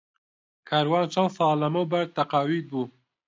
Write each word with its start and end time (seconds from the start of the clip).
کاروان 0.69 1.05
چەند 1.13 1.31
ساڵ 1.35 1.51
لەمەوبەر 1.61 2.05
تەقاویت 2.15 2.65
بوو. 2.71 2.85